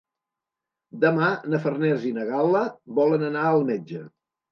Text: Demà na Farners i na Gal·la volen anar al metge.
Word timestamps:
Demà 1.03 1.27
na 1.53 1.59
Farners 1.65 2.07
i 2.11 2.13
na 2.15 2.23
Gal·la 2.29 2.63
volen 3.01 3.27
anar 3.29 3.45
al 3.51 3.63
metge. 3.69 4.03